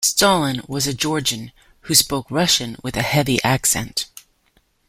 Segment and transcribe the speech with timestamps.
[0.03, 1.51] Stalin was a Georgian
[1.81, 4.07] who spoke Russian with a heavy accent.